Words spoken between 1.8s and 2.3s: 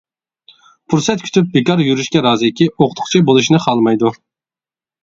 يۈرۈشكە